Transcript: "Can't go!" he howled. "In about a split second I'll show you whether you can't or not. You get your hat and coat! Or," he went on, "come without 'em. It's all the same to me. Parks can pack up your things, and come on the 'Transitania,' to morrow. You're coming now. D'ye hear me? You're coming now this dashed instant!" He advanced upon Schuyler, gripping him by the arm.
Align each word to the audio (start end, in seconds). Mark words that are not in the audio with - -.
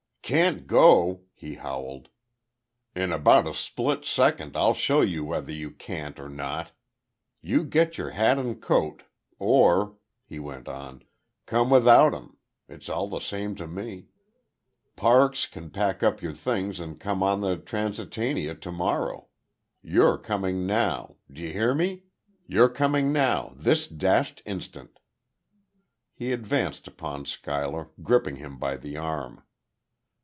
"Can't 0.23 0.65
go!" 0.65 1.23
he 1.33 1.55
howled. 1.55 2.07
"In 2.95 3.11
about 3.11 3.45
a 3.45 3.53
split 3.53 4.05
second 4.05 4.55
I'll 4.55 4.73
show 4.73 5.01
you 5.01 5.25
whether 5.25 5.51
you 5.51 5.71
can't 5.71 6.17
or 6.21 6.29
not. 6.29 6.71
You 7.41 7.65
get 7.65 7.97
your 7.97 8.11
hat 8.11 8.39
and 8.39 8.61
coat! 8.61 9.03
Or," 9.39 9.97
he 10.23 10.39
went 10.39 10.69
on, 10.69 11.03
"come 11.45 11.69
without 11.69 12.15
'em. 12.15 12.37
It's 12.69 12.87
all 12.87 13.09
the 13.09 13.19
same 13.19 13.55
to 13.55 13.67
me. 13.67 14.05
Parks 14.95 15.45
can 15.47 15.69
pack 15.69 16.01
up 16.01 16.21
your 16.21 16.33
things, 16.33 16.79
and 16.79 16.97
come 16.97 17.21
on 17.21 17.41
the 17.41 17.57
'Transitania,' 17.57 18.55
to 18.61 18.71
morrow. 18.71 19.27
You're 19.83 20.17
coming 20.17 20.65
now. 20.65 21.17
D'ye 21.29 21.51
hear 21.51 21.75
me? 21.75 22.03
You're 22.47 22.69
coming 22.69 23.11
now 23.11 23.51
this 23.57 23.85
dashed 23.85 24.41
instant!" 24.45 24.97
He 26.13 26.31
advanced 26.31 26.87
upon 26.87 27.25
Schuyler, 27.25 27.89
gripping 28.01 28.37
him 28.37 28.57
by 28.57 28.77
the 28.77 28.95
arm. 28.95 29.43